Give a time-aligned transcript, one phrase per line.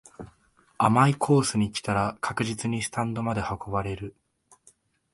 [0.79, 4.15] 甘いコースに来たら確実にスタンドまで運ばれる